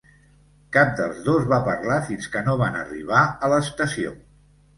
[0.77, 4.17] Cap dels dos va parlar fins que no van arribar a l'estació.